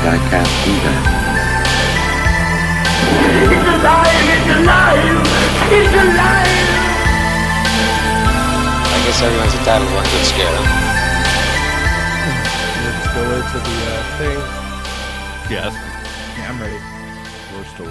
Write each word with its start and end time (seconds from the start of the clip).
afraid 0.00 0.12
I 0.12 0.28
can't 0.30 0.48
do 0.64 0.72
that. 0.80 1.04
It's 3.52 3.68
alive! 3.68 4.28
It's 4.32 4.48
alive! 4.56 5.20
It's 5.76 5.92
alive! 5.92 6.68
I 8.88 8.96
guess 9.04 9.20
everyone's 9.20 9.54
entitled 9.54 9.88
to 9.88 9.94
one 9.94 10.04
good 10.04 10.24
scare. 10.24 10.60
Let's 12.80 13.08
go 13.14 13.22
into 13.36 13.58
the 13.60 13.76
uh, 13.84 14.00
thing. 14.18 14.38
Yes. 15.50 15.72
Yeah, 16.38 16.48
I'm 16.48 16.58
ready. 16.60 16.80
We're 17.54 17.68
still 17.74 17.90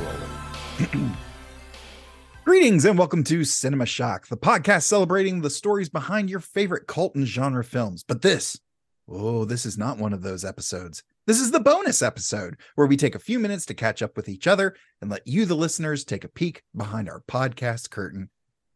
rolling. 0.89 1.15
Greetings 2.45 2.85
and 2.85 2.97
welcome 2.97 3.23
to 3.25 3.43
Cinema 3.43 3.85
Shock, 3.85 4.27
the 4.27 4.37
podcast 4.37 4.83
celebrating 4.83 5.41
the 5.41 5.51
stories 5.51 5.89
behind 5.89 6.29
your 6.31 6.39
favorite 6.39 6.87
cult 6.87 7.13
and 7.13 7.27
genre 7.27 7.63
films. 7.63 8.03
But 8.03 8.23
this, 8.23 8.59
oh, 9.07 9.45
this 9.45 9.65
is 9.65 9.77
not 9.77 9.99
one 9.99 10.13
of 10.13 10.23
those 10.23 10.43
episodes. 10.43 11.03
This 11.29 11.41
is 11.41 11.51
the 11.51 11.59
bonus 11.59 12.01
episode 12.01 12.57
where 12.73 12.87
we 12.87 12.97
take 12.97 13.13
a 13.13 13.19
few 13.19 13.37
minutes 13.37 13.63
to 13.67 13.75
catch 13.75 14.01
up 14.01 14.17
with 14.17 14.27
each 14.27 14.47
other 14.47 14.75
and 14.99 15.11
let 15.11 15.27
you, 15.27 15.45
the 15.45 15.53
listeners, 15.53 16.03
take 16.03 16.23
a 16.23 16.27
peek 16.27 16.63
behind 16.75 17.07
our 17.07 17.21
podcast 17.29 17.91
curtain. 17.91 18.31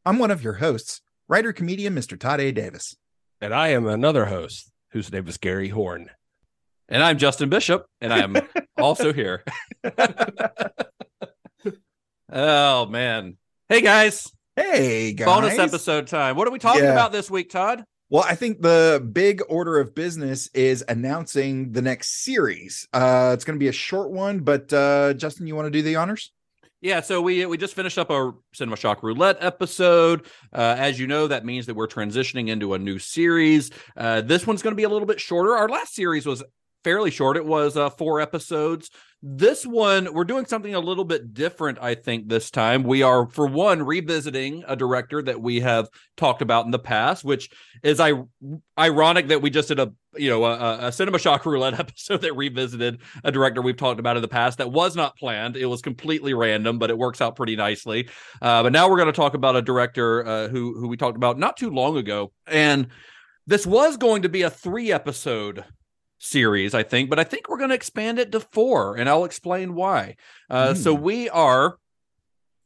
I'm 0.05 0.19
one 0.19 0.29
of 0.29 0.43
your 0.43 0.53
hosts, 0.53 1.01
writer 1.27 1.51
comedian 1.51 1.95
Mr. 1.95 2.15
Todd 2.15 2.39
A. 2.39 2.51
Davis. 2.51 2.95
And 3.41 3.55
I 3.55 3.69
am 3.69 3.87
another 3.87 4.25
host 4.25 4.71
whose 4.91 5.11
name 5.11 5.27
is 5.27 5.37
Gary 5.39 5.69
Horne. 5.69 6.11
And 6.87 7.01
I'm 7.01 7.17
Justin 7.17 7.49
Bishop, 7.49 7.87
and 8.01 8.13
I'm 8.13 8.35
also 8.77 9.13
here. 9.13 9.43
oh 12.31 12.85
man. 12.85 13.37
Hey 13.67 13.81
guys. 13.81 14.31
Hey, 14.55 15.13
guys. 15.13 15.25
Bonus 15.25 15.57
episode 15.57 16.05
time. 16.05 16.35
What 16.35 16.47
are 16.47 16.51
we 16.51 16.59
talking 16.59 16.83
Yeah. 16.83 16.91
about 16.91 17.11
this 17.11 17.31
week, 17.31 17.49
Todd? 17.49 17.83
Well, 18.13 18.23
I 18.29 18.35
think 18.35 18.61
the 18.61 19.03
big 19.11 19.41
order 19.49 19.79
of 19.79 19.95
business 19.95 20.47
is 20.53 20.85
announcing 20.87 21.71
the 21.71 21.81
next 21.81 22.23
series. 22.23 22.87
Uh 22.93 23.31
it's 23.33 23.43
going 23.43 23.57
to 23.57 23.59
be 23.59 23.69
a 23.69 23.71
short 23.73 24.11
one, 24.11 24.41
but 24.41 24.71
uh 24.71 25.15
Justin, 25.15 25.47
you 25.47 25.55
want 25.55 25.65
to 25.65 25.71
do 25.71 25.81
the 25.81 25.95
honors? 25.95 26.31
Yeah, 26.79 27.01
so 27.01 27.23
we 27.23 27.43
we 27.47 27.57
just 27.57 27.73
finished 27.73 27.97
up 27.97 28.11
our 28.11 28.35
Cinema 28.53 28.77
Shock 28.77 29.01
Roulette 29.01 29.37
episode. 29.39 30.27
Uh, 30.53 30.75
as 30.77 30.99
you 30.99 31.07
know, 31.07 31.25
that 31.25 31.43
means 31.43 31.65
that 31.65 31.73
we're 31.73 31.87
transitioning 31.87 32.49
into 32.49 32.75
a 32.75 32.77
new 32.77 32.99
series. 32.99 33.71
Uh, 33.97 34.21
this 34.21 34.45
one's 34.45 34.61
going 34.61 34.73
to 34.73 34.77
be 34.77 34.83
a 34.83 34.89
little 34.89 35.07
bit 35.07 35.19
shorter. 35.19 35.55
Our 35.55 35.67
last 35.67 35.95
series 35.95 36.27
was 36.27 36.43
fairly 36.83 37.09
short. 37.09 37.35
It 37.35 37.45
was 37.45 37.77
uh, 37.77 37.89
four 37.89 38.21
episodes. 38.21 38.91
This 39.25 39.65
one, 39.65 40.13
we're 40.13 40.25
doing 40.25 40.45
something 40.45 40.75
a 40.75 40.81
little 40.81 41.05
bit 41.05 41.33
different, 41.33 41.77
I 41.81 41.95
think, 41.95 42.27
this 42.27 42.51
time. 42.51 42.83
We 42.83 43.03
are, 43.03 43.25
for 43.25 43.47
one, 43.47 43.81
revisiting 43.81 44.65
a 44.67 44.75
director 44.75 45.21
that 45.21 45.41
we 45.41 45.61
have 45.61 45.87
talked 46.17 46.41
about 46.41 46.65
in 46.65 46.71
the 46.71 46.79
past, 46.79 47.23
which 47.23 47.49
is 47.83 48.01
I- 48.01 48.25
ironic 48.77 49.29
that 49.29 49.41
we 49.41 49.49
just 49.49 49.69
did 49.69 49.79
a 49.79 49.93
you 50.17 50.29
know 50.29 50.43
a, 50.43 50.87
a 50.87 50.91
Cinema 50.91 51.19
Shock 51.19 51.45
Roulette 51.45 51.79
episode 51.79 52.21
that 52.23 52.35
revisited 52.35 52.99
a 53.23 53.31
director 53.31 53.61
we've 53.61 53.77
talked 53.77 54.01
about 54.01 54.17
in 54.17 54.21
the 54.21 54.27
past 54.27 54.57
that 54.57 54.73
was 54.73 54.93
not 54.93 55.17
planned. 55.17 55.55
It 55.55 55.67
was 55.67 55.81
completely 55.81 56.33
random, 56.33 56.77
but 56.77 56.89
it 56.89 56.97
works 56.97 57.21
out 57.21 57.37
pretty 57.37 57.55
nicely. 57.55 58.09
Uh, 58.41 58.63
but 58.63 58.73
now 58.73 58.89
we're 58.89 58.97
going 58.97 59.05
to 59.05 59.13
talk 59.13 59.35
about 59.35 59.55
a 59.55 59.61
director 59.61 60.27
uh, 60.27 60.47
who 60.49 60.77
who 60.77 60.89
we 60.89 60.97
talked 60.97 61.15
about 61.15 61.39
not 61.39 61.55
too 61.55 61.69
long 61.69 61.95
ago, 61.95 62.33
and 62.45 62.87
this 63.47 63.65
was 63.65 63.95
going 63.95 64.23
to 64.23 64.29
be 64.29 64.41
a 64.41 64.49
three 64.49 64.91
episode 64.91 65.63
series, 66.23 66.73
I 66.73 66.83
think, 66.83 67.09
but 67.09 67.19
I 67.19 67.23
think 67.23 67.49
we're 67.49 67.57
going 67.57 67.69
to 67.69 67.75
expand 67.75 68.19
it 68.19 68.31
to 68.31 68.39
four, 68.39 68.95
and 68.97 69.09
I'll 69.09 69.25
explain 69.25 69.75
why. 69.75 70.15
Uh, 70.49 70.73
So 70.73 70.93
we 70.93 71.29
are 71.29 71.77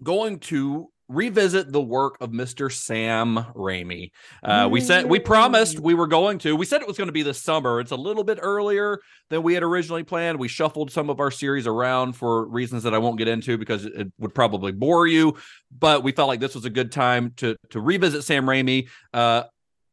going 0.04 0.40
to 0.40 0.90
revisit 1.10 1.72
the 1.72 1.82
work 1.82 2.18
of 2.20 2.32
Mr. 2.32 2.72
Sam 2.72 3.38
Raimi. 3.56 4.12
Uh, 4.44 4.68
we 4.70 4.82
said 4.82 5.06
we 5.06 5.20
promised 5.20 5.80
we 5.80 5.94
were 5.94 6.08
going 6.08 6.38
to. 6.40 6.56
We 6.56 6.66
said 6.66 6.82
it 6.82 6.88
was 6.88 6.98
going 6.98 7.08
to 7.08 7.14
be 7.14 7.24
this 7.24 7.42
summer. 7.42 7.80
It's 7.80 7.92
a 7.92 7.96
little 7.96 8.24
bit 8.26 8.40
earlier 8.42 9.00
than 9.30 9.42
we 9.42 9.54
had 9.54 9.64
originally 9.64 10.04
planned. 10.04 10.38
We 10.38 10.50
shuffled 10.50 10.92
some 10.92 11.10
of 11.10 11.20
our 11.20 11.32
series 11.32 11.66
around 11.66 12.14
for 12.14 12.46
reasons 12.48 12.84
that 12.84 12.94
I 12.94 12.98
won't 12.98 13.18
get 13.18 13.30
into 13.30 13.58
because 13.58 13.86
it 13.86 14.12
would 14.20 14.36
probably 14.36 14.74
bore 14.74 15.08
you. 15.08 15.38
But 15.72 16.04
we 16.04 16.12
felt 16.12 16.28
like 16.28 16.42
this 16.42 16.56
was 16.56 16.66
a 16.66 16.70
good 16.70 16.92
time 16.92 17.32
to 17.38 17.56
to 17.70 17.80
revisit 17.80 18.24
Sam 18.24 18.46
Raimi. 18.46 18.90
Uh, 19.14 19.44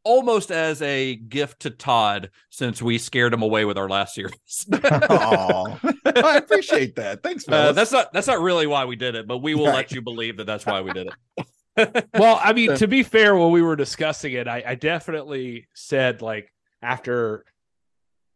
Almost 0.05 0.51
as 0.51 0.83
a 0.83 1.17
gift 1.17 1.61
to 1.61 1.71
Todd, 1.71 2.31
since 2.51 2.83
we 2.83 2.99
scared 2.99 3.33
him 3.33 3.43
away 3.43 3.65
with 3.65 3.79
our 3.79 3.89
last 3.89 4.15
series. 4.15 4.35
Oh, 4.83 5.79
I 6.05 6.37
appreciate 6.37 6.97
that. 6.97 7.23
Thanks, 7.23 7.45
Uh, 7.49 7.73
that's 7.73 7.91
not 7.91 8.13
that's 8.13 8.27
not 8.27 8.41
really 8.41 8.67
why 8.67 8.85
we 8.85 8.97
did 8.97 9.15
it, 9.15 9.27
but 9.27 9.39
we 9.39 9.55
will 9.55 9.67
Right. 9.67 9.75
let 9.77 9.93
you 9.93 10.03
believe 10.03 10.37
that 10.37 10.45
that's 10.45 10.67
why 10.67 10.81
we 10.83 10.93
did 10.93 11.09
it. 11.09 12.07
well, 12.15 12.39
I 12.43 12.53
mean, 12.53 12.77
to 12.77 12.87
be 12.87 13.03
fair, 13.03 13.35
when 13.35 13.51
we 13.51 13.63
were 13.63 13.77
discussing 13.77 14.35
it, 14.35 14.47
I, 14.47 14.63
I 14.67 14.75
definitely 14.77 15.67
said 15.75 16.21
like 16.23 16.53
after 16.83 17.45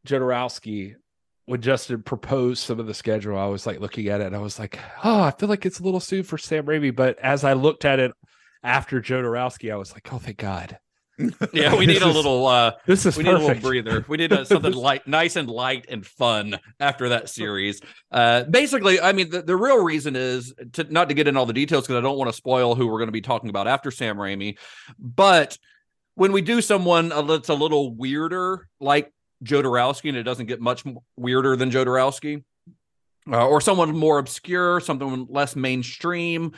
Jodorowsky, 0.07 0.95
when 1.47 1.61
Justin 1.61 2.03
proposed 2.03 2.63
some 2.65 2.81
of 2.81 2.87
the 2.87 2.95
schedule, 2.95 3.39
I 3.39 3.47
was 3.47 3.67
like 3.67 3.81
looking 3.81 4.09
at 4.09 4.21
it 4.21 4.27
and 4.29 4.37
I 4.37 4.41
was 4.41 4.59
like, 4.59 4.79
oh, 5.05 5.23
I 5.23 5.31
feel 5.31 5.49
like 5.49 5.65
it's 5.67 5.81
a 5.81 5.83
little 5.85 6.01
soon 6.01 6.23
for 6.23 6.39
Sam 6.39 6.65
Raimi. 6.67 6.95
But 6.95 7.19
as 7.21 7.45
I 7.45 7.53
looked 7.55 7.85
at 7.85 8.01
it 8.01 8.13
after 8.63 9.01
Jodorowsky, 9.01 9.73
I 9.73 9.77
was 9.77 9.93
like, 9.93 10.13
oh, 10.13 10.19
thank 10.19 10.39
God. 10.39 10.79
Yeah, 11.53 11.75
we 11.75 11.87
need 11.87 12.03
a 12.03 12.09
little 12.09 12.47
uh 12.47 12.73
This 12.87 13.05
is 13.07 13.17
we 13.17 13.25
need 13.25 13.35
a 13.35 13.39
little 13.39 13.61
breather. 13.61 14.05
We 14.09 14.17
need 14.17 14.33
uh 14.33 14.45
something 14.45 14.73
light, 14.73 15.07
nice 15.07 15.37
and 15.37 15.49
light 15.49 15.87
and 15.89 16.07
fun 16.07 16.59
after 16.79 17.11
that 17.11 17.29
series. 17.29 17.81
Uh, 18.11 18.45
basically, 18.45 19.01
I 19.01 19.13
mean, 19.13 19.31
the, 19.31 19.43
the 19.43 19.57
real 19.57 19.83
reason 19.83 20.17
is 20.17 20.55
to 20.75 20.85
not 20.85 21.09
to 21.09 21.15
get 21.15 21.27
in 21.27 21.37
all 21.37 21.47
the 21.47 21.53
details 21.53 21.85
because 21.85 21.97
I 21.97 22.01
don't 22.01 22.19
want 22.19 22.29
to 22.29 22.37
spoil 22.37 22.75
who 22.75 22.87
we're 22.87 22.99
going 22.99 23.09
to 23.09 23.13
be 23.13 23.21
talking 23.21 23.51
about 23.51 23.67
after 23.67 23.91
Sam 23.91 24.17
Raimi. 24.17 24.59
But 24.99 25.59
when 26.15 26.33
we 26.33 26.43
do 26.43 26.61
someone 26.61 27.09
that's 27.09 27.49
a 27.49 27.55
little 27.55 27.95
weirder, 27.95 28.69
like 28.81 29.13
Jodorowsky, 29.45 30.09
and 30.09 30.19
it 30.19 30.25
doesn't 30.25 30.47
get 30.47 30.61
much 30.61 30.85
weirder 31.17 31.57
than 31.57 31.71
Jodorowsky, 31.71 32.45
uh, 33.31 33.47
or 33.47 33.61
someone 33.61 33.97
more 33.97 34.19
obscure, 34.19 34.81
something 34.81 35.27
less 35.31 35.55
mainstream, 35.55 36.53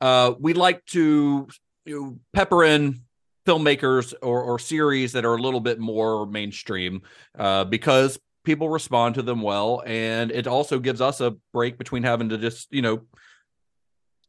uh, 0.00 0.32
we 0.38 0.54
like 0.54 0.84
to 0.86 1.48
you 1.84 2.00
know, 2.00 2.18
pepper 2.32 2.64
in 2.64 3.00
filmmakers 3.46 4.12
or, 4.22 4.42
or 4.42 4.58
series 4.58 5.12
that 5.12 5.24
are 5.24 5.34
a 5.34 5.40
little 5.40 5.60
bit 5.60 5.78
more 5.78 6.26
mainstream 6.26 7.02
uh, 7.38 7.64
because 7.64 8.18
people 8.44 8.68
respond 8.68 9.14
to 9.14 9.22
them 9.22 9.42
well 9.42 9.82
and 9.86 10.30
it 10.30 10.46
also 10.46 10.78
gives 10.78 11.00
us 11.00 11.20
a 11.20 11.34
break 11.52 11.78
between 11.78 12.02
having 12.02 12.28
to 12.28 12.38
just 12.38 12.68
you 12.72 12.82
know 12.82 13.02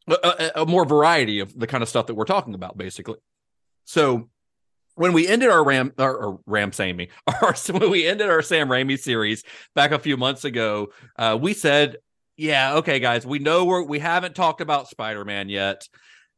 a, 0.07 0.61
a- 0.61 0.65
more 0.65 0.85
variety 0.85 1.39
of 1.39 1.57
the 1.57 1.67
kind 1.67 1.83
of 1.83 1.89
stuff 1.89 2.07
that 2.07 2.15
we're 2.15 2.25
talking 2.25 2.53
about 2.53 2.77
basically. 2.77 3.17
So 3.85 4.29
when 4.95 5.13
we 5.13 5.27
ended 5.27 5.49
our 5.49 5.63
ram 5.63 5.93
or, 5.97 6.17
or 6.17 6.39
ram 6.45 6.71
sammy 6.71 7.09
our 7.41 7.53
when 7.71 7.89
we 7.89 8.07
ended 8.07 8.29
our 8.29 8.41
sam 8.41 8.67
raimi 8.67 8.97
series 8.97 9.43
back 9.75 9.91
a 9.91 9.99
few 9.99 10.17
months 10.17 10.43
ago 10.43 10.87
uh, 11.17 11.37
we 11.39 11.53
said 11.53 11.97
yeah 12.35 12.75
okay 12.75 12.99
guys 12.99 13.25
we 13.25 13.39
know 13.39 13.65
we're 13.65 13.83
we 13.83 13.99
haven't 13.99 14.35
talked 14.35 14.59
about 14.61 14.87
spider-man 14.87 15.49
yet 15.49 15.87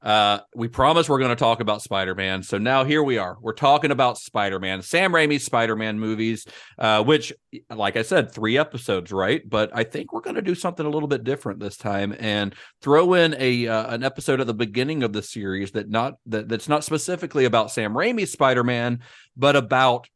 uh, 0.02 0.40
we 0.56 0.70
promise 0.70 1.10
we're 1.10 1.20
going 1.20 1.30
to 1.30 1.36
talk 1.36 1.60
about 1.60 1.82
Spider-Man, 1.82 2.44
so 2.44 2.58
now 2.58 2.86
here 2.86 3.04
we 3.04 3.18
are. 3.18 3.38
We're 3.42 3.54
talking 3.54 3.92
about 3.92 4.18
Spider-Man, 4.18 4.82
Sam 4.82 5.12
Raimi's 5.12 5.44
Spider-Man 5.44 6.00
movies, 6.00 6.48
uh, 6.78 7.04
which, 7.04 7.34
like 7.70 7.98
I 7.98 8.04
said, 8.04 8.32
three 8.32 8.58
episodes, 8.58 9.12
right? 9.12 9.42
But 9.48 9.72
I 9.74 9.84
think 9.84 10.14
we're 10.14 10.22
going 10.22 10.38
to 10.38 10.42
do 10.42 10.56
something 10.56 10.86
a 10.86 10.90
little 10.90 11.10
bit 11.10 11.26
different 11.26 11.60
this 11.60 11.76
time 11.76 12.16
and 12.18 12.56
throw 12.82 13.14
in 13.14 13.36
a 13.38 13.68
uh, 13.68 13.94
an 13.94 14.04
episode 14.04 14.40
at 14.40 14.48
the 14.48 14.54
beginning 14.54 15.04
of 15.04 15.12
the 15.12 15.22
series 15.22 15.72
that 15.72 15.90
not 15.90 16.16
that 16.28 16.48
that's 16.48 16.70
not 16.70 16.86
specifically 16.86 17.44
about 17.44 17.72
Sam 17.72 17.94
Raimi's 17.94 18.32
Spider-Man, 18.32 19.00
but 19.36 19.58
about 19.58 20.08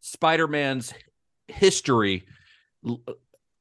Spider-Man's 0.00 0.92
history 1.46 2.24
l- 2.84 3.00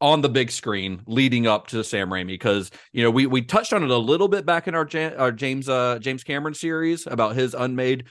on 0.01 0.21
the 0.21 0.29
big 0.29 0.49
screen 0.49 1.01
leading 1.07 1.45
up 1.47 1.67
to 1.67 1.83
Sam 1.83 2.09
Raimi 2.09 2.27
because 2.27 2.71
you 2.93 3.03
know 3.03 3.11
we 3.11 3.25
we 3.25 3.41
touched 3.41 3.73
on 3.73 3.83
it 3.83 3.89
a 3.89 3.97
little 3.97 4.27
bit 4.29 4.45
back 4.45 4.67
in 4.67 4.75
our, 4.75 4.87
Ja- 4.89 5.15
our 5.17 5.31
James 5.31 5.67
uh 5.67 5.99
James 5.99 6.23
Cameron 6.23 6.53
series 6.53 7.05
about 7.05 7.35
his 7.35 7.53
unmade 7.53 8.05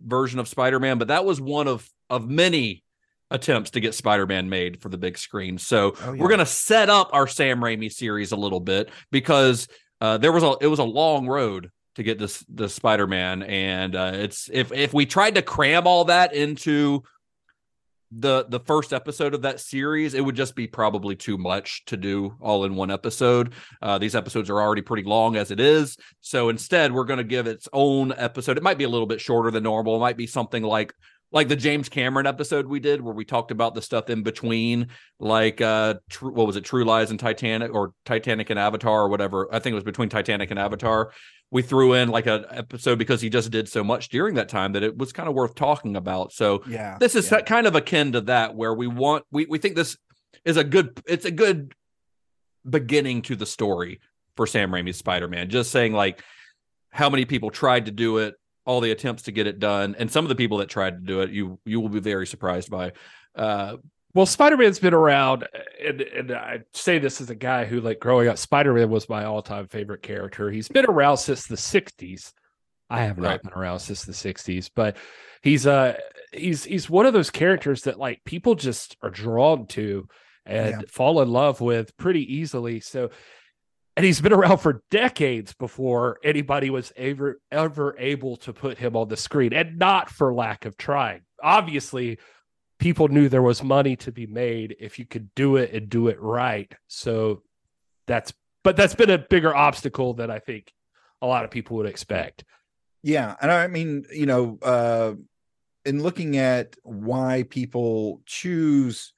version 0.00 0.38
of 0.38 0.48
Spider-Man 0.48 0.98
but 0.98 1.08
that 1.08 1.24
was 1.24 1.40
one 1.40 1.68
of 1.68 1.88
of 2.10 2.28
many 2.28 2.82
attempts 3.30 3.70
to 3.70 3.80
get 3.80 3.94
Spider-Man 3.94 4.48
made 4.48 4.80
for 4.80 4.88
the 4.88 4.98
big 4.98 5.18
screen 5.18 5.58
so 5.58 5.94
Oh, 6.02 6.12
yeah. 6.12 6.20
we're 6.22 6.28
going 6.28 6.38
to 6.40 6.46
set 6.46 6.88
up 6.90 7.10
our 7.12 7.26
Sam 7.26 7.60
Raimi 7.60 7.92
series 7.92 8.32
a 8.32 8.36
little 8.36 8.60
bit 8.60 8.90
because 9.10 9.68
uh 10.00 10.18
there 10.18 10.32
was 10.32 10.42
a 10.42 10.56
it 10.60 10.66
was 10.66 10.78
a 10.78 10.84
long 10.84 11.26
road 11.26 11.70
to 11.96 12.02
get 12.02 12.18
this 12.18 12.44
the 12.52 12.68
Spider-Man 12.68 13.42
and 13.44 13.94
uh 13.94 14.12
it's 14.14 14.48
if 14.52 14.72
if 14.72 14.92
we 14.94 15.04
tried 15.06 15.34
to 15.36 15.42
cram 15.42 15.86
all 15.86 16.06
that 16.06 16.34
into 16.34 17.02
the 18.10 18.46
the 18.48 18.60
first 18.60 18.92
episode 18.92 19.34
of 19.34 19.42
that 19.42 19.60
series, 19.60 20.14
it 20.14 20.24
would 20.24 20.36
just 20.36 20.54
be 20.54 20.66
probably 20.66 21.16
too 21.16 21.36
much 21.36 21.84
to 21.86 21.96
do 21.96 22.36
all 22.40 22.64
in 22.64 22.74
one 22.74 22.90
episode. 22.90 23.52
Uh, 23.82 23.98
these 23.98 24.14
episodes 24.14 24.50
are 24.50 24.60
already 24.60 24.82
pretty 24.82 25.08
long 25.08 25.36
as 25.36 25.50
it 25.50 25.60
is, 25.60 25.96
so 26.20 26.48
instead 26.48 26.92
we're 26.92 27.04
going 27.04 27.18
to 27.18 27.24
give 27.24 27.46
its 27.46 27.68
own 27.72 28.12
episode. 28.16 28.56
It 28.56 28.62
might 28.62 28.78
be 28.78 28.84
a 28.84 28.88
little 28.88 29.06
bit 29.06 29.20
shorter 29.20 29.50
than 29.50 29.62
normal. 29.64 29.96
It 29.96 30.00
might 30.00 30.16
be 30.16 30.26
something 30.26 30.62
like 30.62 30.94
like 31.34 31.48
the 31.48 31.56
James 31.56 31.88
Cameron 31.90 32.26
episode 32.26 32.66
we 32.66 32.80
did 32.80 33.02
where 33.02 33.12
we 33.12 33.24
talked 33.24 33.50
about 33.50 33.74
the 33.74 33.82
stuff 33.82 34.08
in 34.08 34.22
between, 34.22 34.86
like 35.18 35.60
uh, 35.60 35.94
tr- 36.08 36.30
what 36.30 36.46
was 36.46 36.56
it, 36.56 36.64
True 36.64 36.84
Lies 36.84 37.10
and 37.10 37.18
Titanic 37.20 37.74
or 37.74 37.92
Titanic 38.06 38.48
and 38.50 38.58
Avatar 38.58 39.02
or 39.02 39.08
whatever. 39.08 39.48
I 39.52 39.58
think 39.58 39.72
it 39.72 39.74
was 39.74 39.84
between 39.84 40.08
Titanic 40.08 40.50
and 40.50 40.58
Avatar. 40.60 41.12
We 41.50 41.60
threw 41.62 41.92
in 41.92 42.08
like 42.08 42.26
an 42.26 42.46
episode 42.50 42.98
because 42.98 43.20
he 43.20 43.28
just 43.28 43.50
did 43.50 43.68
so 43.68 43.84
much 43.84 44.08
during 44.08 44.36
that 44.36 44.48
time 44.48 44.72
that 44.72 44.82
it 44.82 44.96
was 44.96 45.12
kind 45.12 45.28
of 45.28 45.34
worth 45.34 45.54
talking 45.54 45.96
about. 45.96 46.32
So 46.32 46.62
Yeah. 46.68 46.96
this 46.98 47.14
is 47.14 47.30
yeah. 47.30 47.40
kind 47.42 47.66
of 47.66 47.74
akin 47.74 48.12
to 48.12 48.20
that 48.22 48.54
where 48.54 48.72
we 48.72 48.86
want 48.86 49.24
we 49.30 49.44
we 49.46 49.58
think 49.58 49.74
this 49.76 49.96
is 50.44 50.56
a 50.56 50.64
good 50.64 51.02
it's 51.06 51.24
a 51.24 51.30
good 51.30 51.74
beginning 52.68 53.22
to 53.22 53.36
the 53.36 53.46
story 53.46 54.00
for 54.36 54.46
Sam 54.46 54.70
Raimi's 54.70 54.96
Spider-Man. 54.96 55.48
Just 55.50 55.70
saying 55.70 55.92
like 55.92 56.22
how 56.90 57.10
many 57.10 57.24
people 57.24 57.50
tried 57.50 57.86
to 57.86 57.90
do 57.92 58.18
it, 58.18 58.34
all 58.66 58.80
the 58.80 58.90
attempts 58.90 59.24
to 59.24 59.32
get 59.32 59.46
it 59.46 59.58
done, 59.58 59.94
and 59.98 60.10
some 60.10 60.24
of 60.24 60.28
the 60.28 60.34
people 60.34 60.58
that 60.58 60.68
tried 60.68 60.92
to 60.92 61.00
do 61.06 61.20
it, 61.20 61.30
you 61.30 61.58
you 61.64 61.80
will 61.80 61.88
be 61.90 62.00
very 62.00 62.26
surprised 62.26 62.70
by. 62.70 62.92
Uh, 63.34 63.76
Well, 64.14 64.26
Spider 64.26 64.56
Man's 64.56 64.78
been 64.78 64.94
around, 64.94 65.48
and 65.84 66.00
and 66.00 66.30
I 66.32 66.60
say 66.72 66.98
this 67.00 67.20
as 67.20 67.30
a 67.30 67.34
guy 67.34 67.64
who, 67.64 67.80
like, 67.80 67.98
growing 67.98 68.28
up, 68.28 68.38
Spider 68.38 68.72
Man 68.72 68.88
was 68.90 69.08
my 69.08 69.24
all 69.24 69.42
time 69.42 69.66
favorite 69.66 70.02
character. 70.02 70.50
He's 70.50 70.68
been 70.68 70.86
around 70.86 71.16
since 71.18 71.46
the 71.46 71.56
'60s. 71.56 72.32
I 72.88 73.02
have 73.04 73.18
not 73.18 73.40
Right. 73.40 73.42
been 73.42 73.52
around 73.54 73.80
since 73.80 74.04
the 74.04 74.14
'60s, 74.14 74.68
but 74.68 74.96
he's 75.42 75.66
uh 75.66 75.96
he's 76.32 76.62
he's 76.64 76.88
one 76.88 77.06
of 77.06 77.12
those 77.12 77.30
characters 77.30 77.82
that 77.82 77.98
like 77.98 78.22
people 78.24 78.54
just 78.54 78.96
are 79.02 79.10
drawn 79.10 79.66
to 79.68 80.06
and 80.46 80.70
Yeah. 80.70 80.82
fall 80.88 81.20
in 81.22 81.28
love 81.30 81.60
with 81.60 81.96
pretty 81.96 82.36
easily. 82.36 82.78
So, 82.80 83.10
and 83.96 84.04
he's 84.04 84.20
been 84.20 84.32
around 84.32 84.58
for 84.58 84.82
decades 84.90 85.54
before 85.54 86.18
anybody 86.24 86.70
was 86.70 86.92
ever 86.96 87.40
ever 87.50 87.96
able 87.98 88.36
to 88.38 88.52
put 88.52 88.78
him 88.78 88.96
on 88.96 89.08
the 89.08 89.16
screen, 89.16 89.52
and 89.52 89.78
not 89.78 90.10
for 90.10 90.34
lack 90.34 90.64
of 90.64 90.76
trying. 90.76 91.22
Obviously, 91.42 92.18
people 92.78 93.08
knew 93.08 93.28
there 93.28 93.42
was 93.42 93.62
money 93.62 93.96
to 93.96 94.12
be 94.12 94.26
made 94.26 94.76
if 94.80 94.98
you 94.98 95.06
could 95.06 95.34
do 95.34 95.56
it 95.56 95.72
and 95.72 95.88
do 95.88 96.08
it 96.08 96.20
right. 96.20 96.72
So 96.88 97.42
that's 98.06 98.32
but 98.62 98.76
that's 98.76 98.94
been 98.94 99.10
a 99.10 99.18
bigger 99.18 99.54
obstacle 99.54 100.14
than 100.14 100.30
I 100.30 100.38
think 100.38 100.72
a 101.22 101.26
lot 101.26 101.44
of 101.44 101.50
people 101.50 101.76
would 101.76 101.86
expect. 101.86 102.44
Yeah, 103.02 103.34
and 103.40 103.50
I 103.50 103.66
mean, 103.68 104.04
you 104.12 104.26
know, 104.26 104.58
uh 104.62 105.14
in 105.84 106.02
looking 106.02 106.38
at 106.38 106.76
why 106.82 107.44
people 107.48 108.22
choose 108.26 109.12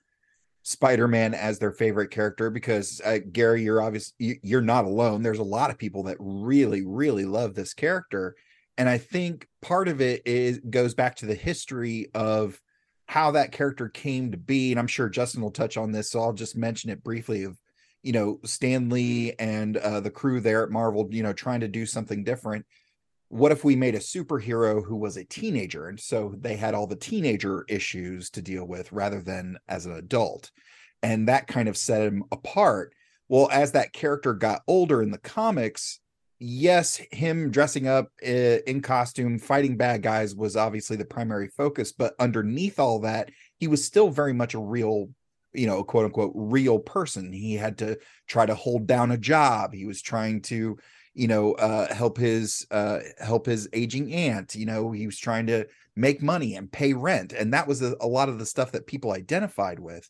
Spider-Man 0.66 1.32
as 1.32 1.60
their 1.60 1.70
favorite 1.70 2.10
character 2.10 2.50
because 2.50 3.00
uh, 3.04 3.18
Gary, 3.30 3.62
you're 3.62 3.80
obvious 3.80 4.12
you- 4.18 4.40
you're 4.42 4.60
not 4.60 4.84
alone. 4.84 5.22
There's 5.22 5.38
a 5.38 5.44
lot 5.44 5.70
of 5.70 5.78
people 5.78 6.02
that 6.04 6.16
really 6.18 6.84
really 6.84 7.24
love 7.24 7.54
this 7.54 7.72
character, 7.72 8.34
and 8.76 8.88
I 8.88 8.98
think 8.98 9.46
part 9.62 9.86
of 9.86 10.00
it 10.00 10.26
is 10.26 10.58
goes 10.68 10.92
back 10.92 11.14
to 11.16 11.26
the 11.26 11.36
history 11.36 12.08
of 12.14 12.60
how 13.06 13.30
that 13.30 13.52
character 13.52 13.88
came 13.88 14.32
to 14.32 14.36
be, 14.36 14.72
and 14.72 14.80
I'm 14.80 14.88
sure 14.88 15.08
Justin 15.08 15.40
will 15.40 15.52
touch 15.52 15.76
on 15.76 15.92
this, 15.92 16.10
so 16.10 16.20
I'll 16.20 16.32
just 16.32 16.56
mention 16.56 16.90
it 16.90 17.04
briefly 17.04 17.44
of 17.44 17.56
you 18.02 18.10
know 18.10 18.40
Stan 18.44 18.88
Lee 18.88 19.34
and 19.38 19.76
uh, 19.76 20.00
the 20.00 20.10
crew 20.10 20.40
there 20.40 20.64
at 20.64 20.70
Marvel, 20.72 21.08
you 21.12 21.22
know, 21.22 21.32
trying 21.32 21.60
to 21.60 21.68
do 21.68 21.86
something 21.86 22.24
different 22.24 22.66
what 23.36 23.52
if 23.52 23.64
we 23.64 23.76
made 23.76 23.94
a 23.94 24.00
superhero 24.00 24.84
who 24.84 24.96
was 24.96 25.16
a 25.16 25.24
teenager? 25.24 25.88
And 25.88 25.98
so 25.98 26.34
they 26.38 26.56
had 26.56 26.74
all 26.74 26.86
the 26.86 26.96
teenager 26.96 27.64
issues 27.68 28.30
to 28.30 28.42
deal 28.42 28.66
with 28.66 28.90
rather 28.92 29.20
than 29.20 29.58
as 29.68 29.86
an 29.86 29.92
adult. 29.92 30.50
And 31.02 31.28
that 31.28 31.46
kind 31.46 31.68
of 31.68 31.76
set 31.76 32.02
him 32.02 32.24
apart. 32.32 32.94
Well 33.28 33.48
as 33.50 33.72
that 33.72 33.92
character 33.92 34.34
got 34.34 34.62
older 34.66 35.02
in 35.02 35.10
the 35.10 35.18
comics 35.18 36.00
yes 36.38 37.00
him 37.12 37.50
dressing 37.50 37.88
up 37.88 38.12
uh, 38.22 38.60
in 38.66 38.82
costume 38.82 39.38
fighting 39.38 39.74
bad 39.74 40.02
guys 40.02 40.34
was 40.34 40.54
obviously 40.54 40.94
the 40.94 41.02
primary 41.02 41.48
focus 41.48 41.92
but 41.92 42.14
underneath 42.18 42.78
all 42.78 42.98
that 42.98 43.30
he 43.56 43.66
was 43.66 43.82
still 43.82 44.10
very 44.10 44.34
much 44.34 44.52
a 44.52 44.58
real 44.58 45.08
you 45.56 45.66
know 45.66 45.82
quote 45.82 46.04
unquote 46.04 46.32
real 46.34 46.78
person. 46.78 47.32
He 47.32 47.54
had 47.54 47.78
to 47.78 47.98
try 48.26 48.46
to 48.46 48.54
hold 48.54 48.86
down 48.86 49.10
a 49.10 49.18
job. 49.18 49.74
He 49.74 49.86
was 49.86 50.02
trying 50.02 50.42
to 50.42 50.78
you 51.16 51.26
know 51.26 51.52
uh 51.54 51.92
help 51.92 52.18
his 52.18 52.66
uh 52.70 53.00
help 53.18 53.46
his 53.46 53.68
aging 53.72 54.12
aunt 54.12 54.54
you 54.54 54.66
know 54.66 54.92
he 54.92 55.06
was 55.06 55.18
trying 55.18 55.46
to 55.46 55.66
make 55.96 56.22
money 56.22 56.54
and 56.54 56.70
pay 56.70 56.92
rent 56.92 57.32
and 57.32 57.52
that 57.54 57.66
was 57.66 57.82
a, 57.82 57.96
a 58.00 58.06
lot 58.06 58.28
of 58.28 58.38
the 58.38 58.46
stuff 58.46 58.70
that 58.72 58.86
people 58.86 59.12
identified 59.12 59.80
with 59.80 60.08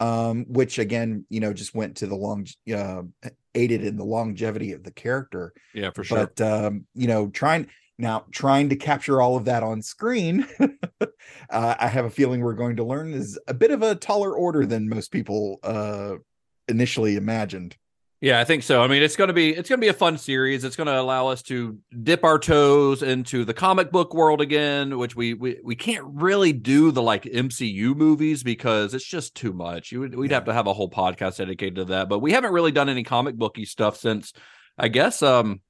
um 0.00 0.46
which 0.48 0.78
again 0.78 1.24
you 1.28 1.38
know 1.38 1.52
just 1.52 1.74
went 1.74 1.96
to 1.96 2.06
the 2.06 2.14
long 2.14 2.46
uh 2.74 3.02
aided 3.54 3.84
in 3.84 3.96
the 3.96 4.04
longevity 4.04 4.72
of 4.72 4.82
the 4.82 4.90
character 4.90 5.52
yeah, 5.74 5.90
for 5.90 6.02
sure. 6.02 6.26
but 6.26 6.40
um 6.40 6.86
you 6.94 7.06
know 7.06 7.28
trying 7.28 7.68
now 7.98 8.24
trying 8.30 8.70
to 8.70 8.76
capture 8.76 9.20
all 9.20 9.36
of 9.36 9.44
that 9.44 9.62
on 9.62 9.82
screen 9.82 10.46
uh, 11.00 11.74
i 11.78 11.86
have 11.86 12.06
a 12.06 12.10
feeling 12.10 12.40
we're 12.40 12.54
going 12.54 12.76
to 12.76 12.84
learn 12.84 13.12
is 13.12 13.38
a 13.48 13.54
bit 13.54 13.70
of 13.70 13.82
a 13.82 13.94
taller 13.94 14.32
order 14.34 14.64
than 14.64 14.88
most 14.88 15.10
people 15.10 15.58
uh 15.62 16.14
initially 16.68 17.16
imagined 17.16 17.76
Yeah, 18.20 18.40
I 18.40 18.44
think 18.44 18.64
so. 18.64 18.82
I 18.82 18.88
mean, 18.88 19.00
it's 19.02 19.14
gonna 19.14 19.32
be 19.32 19.50
it's 19.54 19.68
gonna 19.68 19.80
be 19.80 19.88
a 19.88 19.92
fun 19.92 20.18
series. 20.18 20.64
It's 20.64 20.74
gonna 20.74 21.00
allow 21.00 21.28
us 21.28 21.40
to 21.42 21.78
dip 22.02 22.24
our 22.24 22.38
toes 22.40 23.00
into 23.02 23.44
the 23.44 23.54
comic 23.54 23.92
book 23.92 24.12
world 24.12 24.40
again, 24.40 24.98
which 24.98 25.14
we 25.14 25.34
we, 25.34 25.58
we 25.62 25.76
can't 25.76 26.04
really 26.04 26.52
do 26.52 26.90
the 26.90 27.00
like 27.02 27.22
MCU 27.22 27.94
movies 27.94 28.42
because 28.42 28.92
it's 28.92 29.04
just 29.04 29.36
too 29.36 29.52
much. 29.52 29.92
You 29.92 30.00
would, 30.00 30.16
we'd 30.16 30.32
have 30.32 30.46
to 30.46 30.52
have 30.52 30.66
a 30.66 30.72
whole 30.72 30.90
podcast 30.90 31.36
dedicated 31.36 31.76
to 31.76 31.84
that. 31.86 32.08
But 32.08 32.18
we 32.18 32.32
haven't 32.32 32.52
really 32.52 32.72
done 32.72 32.88
any 32.88 33.04
comic 33.04 33.36
booky 33.36 33.64
stuff 33.64 33.96
since, 33.96 34.32
I 34.76 34.88
guess, 34.88 35.22
um, 35.22 35.60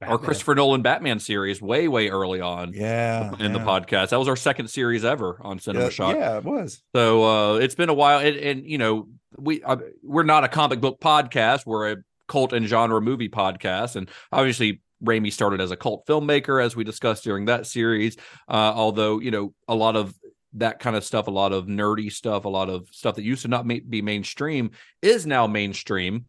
our 0.00 0.16
Christopher 0.16 0.54
Nolan 0.54 0.82
Batman 0.82 1.18
series 1.18 1.60
way 1.60 1.88
way 1.88 2.08
early 2.08 2.40
on 2.40 2.72
yeah 2.72 3.32
in 3.40 3.52
the 3.52 3.58
podcast. 3.58 4.10
That 4.10 4.18
was 4.20 4.28
our 4.28 4.36
second 4.36 4.68
series 4.68 5.04
ever 5.04 5.38
on 5.42 5.58
Cinema 5.58 5.86
Yeah, 5.86 5.90
Shock. 5.90 6.16
yeah 6.16 6.38
it 6.38 6.44
was 6.44 6.80
So 6.94 7.24
uh, 7.24 7.54
it's 7.56 7.74
been 7.74 7.88
a 7.88 7.94
while, 7.94 8.20
and, 8.20 8.36
and 8.36 8.64
you 8.64 8.78
know 8.78 9.08
we 9.40 9.62
uh, 9.62 9.76
we're 10.02 10.22
not 10.22 10.44
a 10.44 10.48
comic 10.48 10.80
book 10.80 11.00
podcast. 11.00 11.66
We're 11.66 11.92
a 11.92 11.96
cult 12.28 12.52
and 12.52 12.66
genre 12.66 13.00
movie 13.00 13.28
podcast, 13.28 13.96
and 13.96 14.08
obviously 14.32 14.82
Raimi 15.04 15.32
started 15.32 15.60
as 15.60 15.70
a 15.70 15.76
cult 15.76 16.06
filmmaker, 16.06 16.64
as 16.64 16.76
we 16.76 16.84
discussed 16.84 17.24
during 17.24 17.46
that 17.46 17.66
series. 17.66 18.16
Uh, 18.48 18.72
although 18.74 19.20
you 19.20 19.30
know 19.30 19.54
a 19.68 19.74
lot 19.74 19.96
of 19.96 20.14
that 20.54 20.80
kind 20.80 20.96
of 20.96 21.04
stuff, 21.04 21.26
a 21.26 21.30
lot 21.30 21.52
of 21.52 21.66
nerdy 21.66 22.10
stuff, 22.10 22.44
a 22.44 22.48
lot 22.48 22.68
of 22.68 22.88
stuff 22.90 23.16
that 23.16 23.22
used 23.22 23.42
to 23.42 23.48
not 23.48 23.66
ma- 23.66 23.76
be 23.88 24.02
mainstream 24.02 24.70
is 25.02 25.26
now 25.26 25.46
mainstream. 25.46 26.26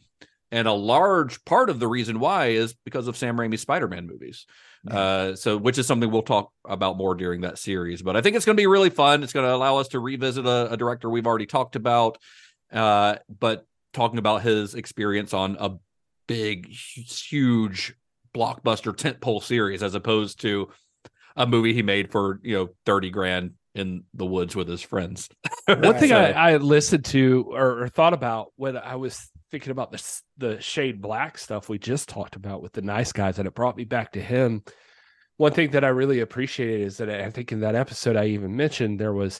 And 0.54 0.68
a 0.68 0.74
large 0.74 1.46
part 1.46 1.70
of 1.70 1.80
the 1.80 1.88
reason 1.88 2.20
why 2.20 2.48
is 2.48 2.76
because 2.84 3.08
of 3.08 3.16
Sam 3.16 3.38
Raimi's 3.38 3.62
Spider-Man 3.62 4.06
movies. 4.06 4.46
Uh, 4.90 5.36
so 5.36 5.58
which 5.58 5.78
is 5.78 5.88
something 5.88 6.10
we'll 6.10 6.24
talk 6.24 6.52
about 6.66 6.98
more 6.98 7.16
during 7.16 7.42
that 7.42 7.58
series. 7.58 8.02
But 8.02 8.18
I 8.18 8.22
think 8.22 8.36
it's 8.36 8.46
going 8.46 8.58
to 8.58 8.62
be 8.62 8.68
really 8.68 8.90
fun. 8.90 9.24
It's 9.24 9.32
going 9.32 9.46
to 9.46 9.54
allow 9.54 9.78
us 9.78 9.90
to 9.90 10.00
revisit 10.00 10.46
a, 10.46 10.74
a 10.74 10.78
director 10.78 11.10
we've 11.10 11.28
already 11.28 11.46
talked 11.46 11.76
about, 11.76 12.18
uh, 12.72 13.16
but 13.40 13.66
talking 13.94 14.20
about 14.20 14.42
his 14.42 14.76
experience 14.76 15.34
on 15.34 15.58
a 15.60 15.72
big, 16.28 16.68
huge 16.70 17.96
blockbuster 18.34 18.94
tentpole 18.96 19.44
series 19.44 19.84
as 19.84 19.96
opposed 19.96 20.40
to 20.42 20.70
a 21.36 21.46
movie 21.46 21.74
he 21.74 21.82
made 21.82 22.12
for 22.12 22.40
you 22.44 22.56
know 22.56 22.70
thirty 22.86 23.10
grand 23.10 23.52
in 23.74 24.04
the 24.14 24.26
woods 24.26 24.56
with 24.56 24.68
his 24.68 24.82
friends. 24.82 25.30
One 25.68 25.98
thing 25.98 26.10
So- 26.10 26.18
I, 26.18 26.54
I 26.54 26.58
listened 26.58 27.06
to 27.06 27.48
or, 27.52 27.84
or 27.84 27.88
thought 27.90 28.14
about 28.14 28.52
when 28.56 28.76
I 28.78 28.96
was 28.96 29.30
thinking 29.50 29.72
about 29.72 29.92
this 29.92 30.22
the 30.38 30.60
Shane 30.62 31.00
Black 31.00 31.38
stuff 31.38 31.70
we 31.70 31.78
just 31.80 32.10
talked 32.10 32.36
about 32.36 32.62
with 32.62 32.74
the 32.74 32.82
nice 32.82 33.12
guys, 33.12 33.40
and 33.40 33.48
it 33.48 33.54
brought 33.56 33.78
me 33.78 33.86
back 33.86 34.14
to 34.14 34.22
him. 34.22 34.64
One 35.38 35.54
thing 35.54 35.72
that 35.72 35.84
I 35.84 35.88
really 35.88 36.20
appreciated 36.20 36.82
is 36.86 36.98
that 36.98 37.10
I 37.10 37.30
think 37.32 37.52
in 37.52 37.62
that 37.62 37.76
episode 37.76 38.16
I 38.16 38.28
even 38.28 38.56
mentioned 38.56 39.00
there 39.00 39.14
was 39.14 39.40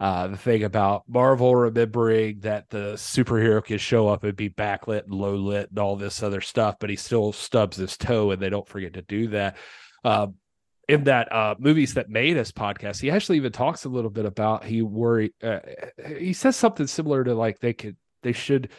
uh, 0.00 0.28
the 0.28 0.36
thing 0.36 0.64
about 0.64 1.04
Marvel 1.06 1.54
remembering 1.54 2.40
that 2.40 2.70
the 2.70 2.94
superhero 2.94 3.62
could 3.62 3.82
show 3.82 4.08
up 4.08 4.24
and 4.24 4.34
be 4.34 4.48
backlit 4.48 5.04
and 5.04 5.12
low 5.12 5.36
lit 5.36 5.68
and 5.68 5.78
all 5.78 5.94
this 5.94 6.22
other 6.22 6.40
stuff, 6.40 6.76
but 6.80 6.88
he 6.88 6.96
still 6.96 7.32
stubs 7.32 7.76
his 7.76 7.98
toe, 7.98 8.30
and 8.30 8.40
they 8.40 8.48
don't 8.48 8.66
forget 8.66 8.94
to 8.94 9.02
do 9.02 9.28
that. 9.28 9.58
Uh, 10.02 10.28
in 10.88 11.04
that 11.04 11.30
uh, 11.30 11.54
movies 11.58 11.94
that 11.94 12.08
made 12.08 12.38
us 12.38 12.50
podcast, 12.50 13.00
he 13.00 13.10
actually 13.10 13.36
even 13.36 13.52
talks 13.52 13.84
a 13.84 13.90
little 13.90 14.10
bit 14.10 14.24
about 14.24 14.64
he 14.64 14.80
worry. 14.80 15.34
Uh, 15.42 15.60
he 16.16 16.32
says 16.32 16.56
something 16.56 16.86
similar 16.86 17.22
to 17.22 17.34
like 17.34 17.60
they 17.60 17.74
could 17.74 17.96
they 18.22 18.32
should 18.32 18.70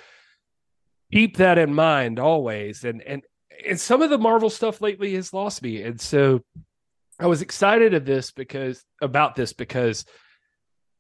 keep 1.12 1.38
that 1.38 1.60
in 1.60 1.74
mind 1.74 2.18
always, 2.18 2.84
and 2.84 3.02
and 3.04 3.22
and 3.66 3.80
some 3.80 4.02
of 4.02 4.10
the 4.10 4.18
Marvel 4.18 4.50
stuff 4.50 4.82
lately 4.82 5.14
has 5.14 5.34
lost 5.34 5.62
me, 5.62 5.84
and 5.84 6.02
so 6.02 6.42
I 7.20 7.28
was 7.28 7.44
excited 7.44 7.94
of 7.94 8.06
this 8.06 8.32
because 8.32 8.84
about 9.02 9.36
this 9.36 9.54
because 9.54 10.04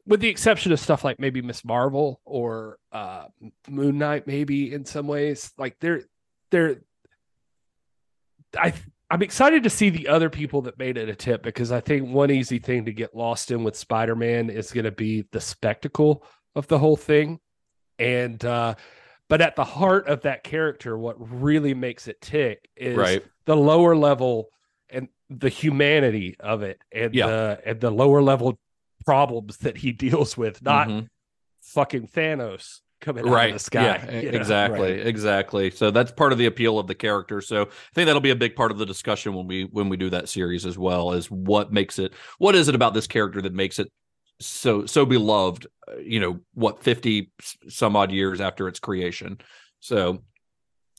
with 0.05 0.19
the 0.19 0.29
exception 0.29 0.71
of 0.71 0.79
stuff 0.79 1.03
like 1.03 1.19
maybe 1.19 1.41
Miss 1.41 1.63
Marvel 1.65 2.21
or 2.25 2.77
uh 2.91 3.25
Moon 3.69 3.97
Knight, 3.97 4.27
maybe 4.27 4.73
in 4.73 4.85
some 4.85 5.07
ways, 5.07 5.51
like 5.57 5.77
they're 5.79 6.03
they're 6.51 6.77
I 8.57 8.73
I'm 9.09 9.21
excited 9.21 9.63
to 9.63 9.69
see 9.69 9.89
the 9.89 10.07
other 10.07 10.29
people 10.29 10.61
that 10.63 10.79
made 10.79 10.97
an 10.97 11.09
attempt 11.09 11.43
because 11.43 11.71
I 11.71 11.81
think 11.81 12.07
one 12.09 12.31
easy 12.31 12.59
thing 12.59 12.85
to 12.85 12.93
get 12.93 13.13
lost 13.15 13.51
in 13.51 13.63
with 13.63 13.75
Spider-Man 13.75 14.49
is 14.49 14.71
going 14.71 14.85
to 14.85 14.91
be 14.91 15.25
the 15.33 15.41
spectacle 15.41 16.25
of 16.55 16.67
the 16.67 16.79
whole 16.79 16.95
thing. 16.97 17.39
And 17.99 18.43
uh 18.45 18.75
but 19.29 19.39
at 19.41 19.55
the 19.55 19.63
heart 19.63 20.07
of 20.07 20.21
that 20.21 20.43
character 20.43 20.97
what 20.97 21.15
really 21.19 21.73
makes 21.73 22.07
it 22.07 22.19
tick 22.21 22.67
is 22.75 22.97
Right. 22.97 23.23
the 23.45 23.55
lower 23.55 23.95
level 23.95 24.49
and 24.89 25.07
the 25.29 25.47
humanity 25.49 26.35
of 26.39 26.63
it 26.63 26.81
and 26.91 27.13
Yeah. 27.15 27.27
the 27.27 27.61
and 27.65 27.79
the 27.79 27.91
lower 27.91 28.21
level 28.21 28.59
problems 29.05 29.57
that 29.57 29.77
he 29.77 29.91
deals 29.91 30.37
with, 30.37 30.61
not 30.61 30.87
Mhm. 30.87 31.07
fucking 31.61 32.07
Thanos 32.07 32.79
coming 33.01 33.25
out 33.27 33.31
right 33.31 33.49
of 33.49 33.55
the 33.55 33.59
sky. 33.59 33.81
Yeah, 33.83 34.19
you 34.19 34.31
know? 34.31 34.37
exactly 34.37 34.91
exactly 35.01 35.71
so 35.71 35.89
that's 35.89 36.11
part 36.11 36.31
of 36.31 36.37
the 36.37 36.45
appeal 36.45 36.77
of 36.77 36.85
the 36.85 36.93
character 36.93 37.41
so 37.41 37.63
i 37.63 37.95
think 37.95 38.05
that'll 38.05 38.21
be 38.21 38.29
a 38.29 38.35
big 38.35 38.55
part 38.55 38.71
of 38.71 38.77
the 38.77 38.85
discussion 38.85 39.33
when 39.33 39.47
we 39.47 39.63
when 39.71 39.89
we 39.89 39.97
do 39.97 40.11
that 40.11 40.29
series 40.29 40.67
as 40.67 40.77
well 40.77 41.11
is 41.13 41.25
what 41.31 41.73
makes 41.73 41.97
it 41.97 42.13
what 42.37 42.53
is 42.53 42.67
it 42.67 42.75
about 42.75 42.93
this 42.93 43.07
character 43.07 43.41
that 43.41 43.55
makes 43.55 43.79
it 43.79 43.91
so 44.39 44.85
so 44.85 45.03
beloved 45.03 45.65
uh, 45.87 45.97
you 45.97 46.19
know 46.19 46.39
what 46.53 46.83
fifty 46.83 47.31
some 47.67 47.95
odd 47.95 48.11
years 48.11 48.39
after 48.39 48.67
its 48.67 48.79
creation 48.79 49.39
so 49.79 50.19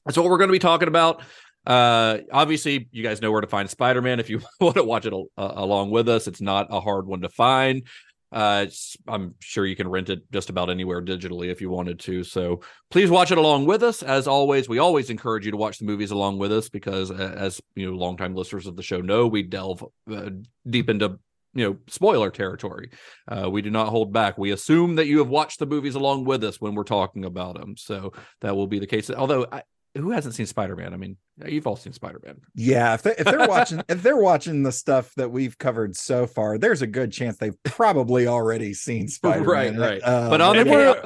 that's 0.05 0.19
what 0.19 0.27
we're 0.29 0.39
going 0.39 0.49
to 0.49 0.53
be 0.53 0.59
talking 0.59 0.89
about 0.89 1.23
uh 1.67 2.19
obviously 2.33 2.89
you 2.91 3.03
guys 3.03 3.23
know 3.23 3.31
where 3.31 3.41
to 3.41 3.47
find 3.47 3.71
spider-man 3.71 4.19
if 4.19 4.29
you 4.29 4.41
want 4.61 4.75
to 4.75 4.83
watch 4.83 5.07
it 5.07 5.13
al- 5.13 5.29
uh, 5.39 5.53
along 5.55 5.91
with 5.91 6.09
us 6.09 6.27
it's 6.27 6.41
not 6.41 6.67
a 6.71 6.81
hard 6.81 7.07
one 7.07 7.21
to 7.21 7.29
find 7.29 7.85
uh, 8.33 8.67
I'm 9.07 9.35
sure 9.41 9.67
you 9.67 9.77
can 9.77 9.89
rent 9.89 10.09
it 10.09 10.23
just 10.33 10.49
about 10.49 10.71
anywhere 10.71 11.03
digitally 11.03 11.49
if 11.49 11.61
you 11.61 11.69
wanted 11.69 12.01
to. 12.01 12.25
So 12.25 12.63
please 12.91 13.11
watch 13.11 13.31
it 13.31 13.39
along 13.39 13.67
with 13.67 13.83
us. 13.83 14.03
As 14.03 14.27
always, 14.27 14.69
we 14.69 14.79
always 14.79 15.11
encourage 15.11 15.45
you 15.45 15.51
to 15.51 15.57
watch 15.57 15.79
the 15.79 15.85
movies 15.85 16.11
along 16.11 16.39
with 16.39 16.51
us 16.51 16.71
because, 16.71 17.11
uh, 17.11 17.35
as 17.37 17.61
you 17.75 17.91
know, 17.91 17.97
longtime 17.97 18.35
listeners 18.35 18.67
of 18.67 18.75
the 18.75 18.83
show 18.83 19.01
know, 19.01 19.27
we 19.27 19.43
delve 19.43 19.85
uh, 20.11 20.31
deep 20.69 20.89
into 20.89 21.19
you 21.55 21.69
know 21.69 21.77
spoiler 21.89 22.31
territory. 22.31 22.91
Uh, 23.29 23.51
we 23.51 23.61
do 23.61 23.71
not 23.71 23.89
hold 23.89 24.13
back. 24.15 24.39
We 24.39 24.53
assume 24.53 24.97
that 24.97 25.07
you 25.07 25.19
have 25.19 25.29
watched 25.29 25.59
the 25.59 25.67
movies 25.67 25.95
along 25.95 26.25
with 26.25 26.43
us 26.43 26.59
when 26.59 26.75
we're 26.75 26.85
talking 26.85 27.27
about 27.27 27.59
them. 27.59 27.77
So 27.77 28.15
that 28.41 28.57
will 28.57 28.67
be 28.67 28.79
the 28.79 28.87
case. 28.87 29.11
Although, 29.11 29.47
I, 29.53 29.63
who 29.95 30.11
hasn't 30.11 30.35
seen 30.35 30.47
Spider 30.47 30.75
Man? 30.75 30.95
I 30.95 30.97
mean, 30.97 31.19
you've 31.47 31.67
all 31.67 31.77
seen 31.77 31.93
Spider 31.93 32.21
Man. 32.25 32.41
Yeah, 32.55 32.95
if, 32.95 33.03
they, 33.03 33.15
if 33.19 33.25
they're 33.25 33.49
watching 33.49 33.83
if 33.89 34.03
they're 34.03 34.17
watching 34.17 34.63
the 34.63 34.73
stuff 34.73 35.13
that 35.17 35.31
we've 35.31 35.57
covered 35.59 35.97
so 35.97 36.27
far, 36.27 36.59
there's 36.59 36.83
a 36.83 36.87
good 36.87 37.13
chance 37.13 37.37
they've 37.39 37.61
probably 37.65 38.27
already 38.27 38.75
seen 38.75 39.09
Spider-Man. 39.09 39.47
Right, 39.79 39.79
right. 39.79 40.01
Uh, 40.03 40.29
but 40.31 40.41
on 40.41 40.57
the 40.57 40.65
we're- 40.65 41.03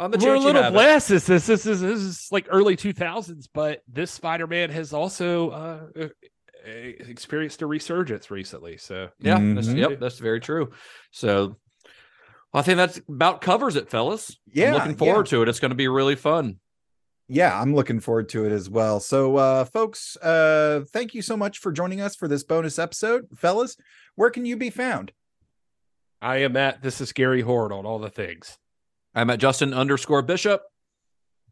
on 0.00 0.12
the 0.12 0.18
We're 0.18 0.34
a 0.34 0.38
little 0.38 0.62
have 0.62 0.72
blessed. 0.72 1.08
This, 1.08 1.26
this 1.26 1.46
this 1.46 1.66
is 1.66 1.80
this 1.80 1.98
is 1.98 2.28
like 2.30 2.46
early 2.50 2.76
two 2.76 2.92
thousands, 2.92 3.48
but 3.48 3.82
this 3.88 4.12
Spider 4.12 4.46
Man 4.46 4.70
has 4.70 4.92
also 4.92 5.50
uh, 5.50 5.80
experienced 6.64 7.62
a 7.62 7.66
resurgence 7.66 8.30
recently. 8.30 8.76
So 8.76 9.08
Yeah, 9.18 9.38
that's, 9.54 9.68
Mhm. 9.68 9.76
yep, 9.90 10.00
that's 10.00 10.18
very 10.18 10.40
true. 10.40 10.70
So 11.10 11.56
I 12.54 12.62
think 12.62 12.76
that's 12.76 13.00
about 13.08 13.40
covers 13.40 13.76
it, 13.76 13.90
fellas. 13.90 14.36
Yeah, 14.52 14.68
I'm 14.68 14.74
looking 14.74 14.96
forward 14.96 15.26
to 15.26 15.42
it. 15.42 15.48
It's 15.48 15.60
going 15.60 15.70
to 15.70 15.74
be 15.76 15.88
really 15.88 16.16
fun. 16.16 16.58
Yeah, 17.28 17.60
I'm 17.60 17.74
looking 17.74 18.00
forward 18.00 18.30
to 18.30 18.46
it 18.46 18.52
as 18.52 18.70
well. 18.70 19.00
So 19.00 19.36
uh 19.36 19.64
folks, 19.66 20.16
uh 20.16 20.84
thank 20.92 21.14
you 21.14 21.22
so 21.22 21.36
much 21.36 21.58
for 21.58 21.70
joining 21.70 22.00
us 22.00 22.16
for 22.16 22.26
this 22.26 22.42
bonus 22.42 22.78
episode. 22.78 23.26
Fellas, 23.36 23.76
where 24.14 24.30
can 24.30 24.46
you 24.46 24.56
be 24.56 24.70
found? 24.70 25.12
I 26.22 26.38
am 26.38 26.56
at 26.56 26.82
this 26.82 27.00
is 27.00 27.12
Gary 27.12 27.42
Horne 27.42 27.72
on 27.72 27.84
all 27.84 27.98
the 27.98 28.10
things. 28.10 28.58
I'm 29.14 29.30
at 29.30 29.40
Justin 29.40 29.74
underscore 29.74 30.22
Bishop. 30.22 30.62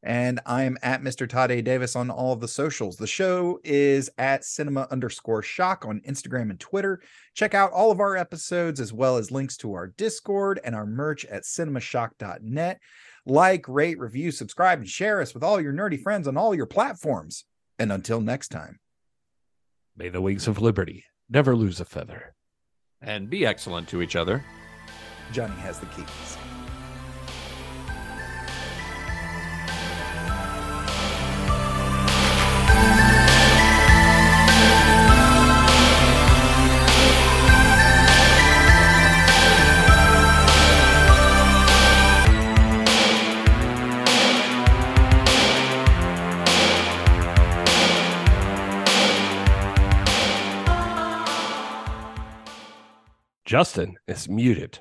And 0.02 0.40
I'm 0.46 0.78
at 0.82 1.02
Mr. 1.02 1.28
Todd 1.28 1.50
A. 1.50 1.60
Davis 1.62 1.96
on 1.96 2.10
all 2.10 2.32
of 2.32 2.40
the 2.40 2.46
socials. 2.46 2.96
The 2.96 3.08
show 3.08 3.58
is 3.64 4.08
at 4.18 4.44
cinema 4.44 4.86
underscore 4.90 5.42
shock 5.42 5.84
on 5.84 6.00
Instagram 6.06 6.50
and 6.50 6.60
Twitter. 6.60 7.00
Check 7.34 7.54
out 7.54 7.72
all 7.72 7.90
of 7.90 7.98
our 7.98 8.16
episodes 8.16 8.78
as 8.78 8.92
well 8.92 9.16
as 9.16 9.32
links 9.32 9.56
to 9.58 9.72
our 9.72 9.88
Discord 9.88 10.60
and 10.62 10.76
our 10.76 10.86
merch 10.86 11.24
at 11.24 11.42
cinemashock.net. 11.42 12.80
Like, 13.26 13.66
rate, 13.68 13.98
review, 13.98 14.30
subscribe, 14.30 14.78
and 14.78 14.88
share 14.88 15.20
us 15.20 15.34
with 15.34 15.42
all 15.42 15.60
your 15.60 15.72
nerdy 15.72 16.00
friends 16.00 16.28
on 16.28 16.36
all 16.36 16.54
your 16.54 16.66
platforms. 16.66 17.44
And 17.78 17.92
until 17.92 18.20
next 18.20 18.48
time, 18.48 18.78
May 19.98 20.10
the 20.10 20.20
wings 20.20 20.46
of 20.46 20.60
liberty 20.60 21.06
never 21.30 21.56
lose 21.56 21.80
a 21.80 21.86
feather. 21.86 22.34
And 23.00 23.30
be 23.30 23.46
excellent 23.46 23.88
to 23.88 24.02
each 24.02 24.14
other. 24.14 24.44
Johnny 25.32 25.56
has 25.56 25.78
the 25.78 25.86
keys. 25.86 26.36
Justin 53.56 53.96
is 54.06 54.28
muted. 54.28 54.74